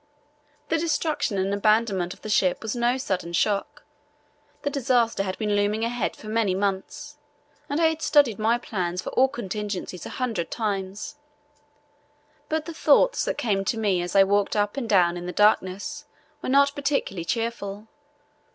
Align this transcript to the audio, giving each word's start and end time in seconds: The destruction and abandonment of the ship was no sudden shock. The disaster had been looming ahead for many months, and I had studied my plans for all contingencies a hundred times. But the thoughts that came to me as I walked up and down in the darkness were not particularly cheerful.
The 0.69 0.79
destruction 0.79 1.37
and 1.37 1.53
abandonment 1.53 2.11
of 2.11 2.23
the 2.23 2.27
ship 2.29 2.63
was 2.63 2.75
no 2.75 2.97
sudden 2.97 3.33
shock. 3.33 3.83
The 4.63 4.71
disaster 4.71 5.21
had 5.21 5.37
been 5.37 5.55
looming 5.55 5.85
ahead 5.85 6.15
for 6.15 6.25
many 6.25 6.55
months, 6.55 7.17
and 7.69 7.79
I 7.79 7.85
had 7.85 8.01
studied 8.01 8.39
my 8.39 8.57
plans 8.57 9.03
for 9.03 9.09
all 9.11 9.27
contingencies 9.27 10.07
a 10.07 10.17
hundred 10.17 10.49
times. 10.49 11.17
But 12.49 12.65
the 12.65 12.73
thoughts 12.73 13.23
that 13.25 13.37
came 13.37 13.63
to 13.65 13.77
me 13.77 14.01
as 14.01 14.15
I 14.15 14.23
walked 14.23 14.55
up 14.55 14.75
and 14.75 14.89
down 14.89 15.17
in 15.17 15.27
the 15.27 15.31
darkness 15.31 16.05
were 16.41 16.49
not 16.49 16.73
particularly 16.73 17.23
cheerful. 17.23 17.87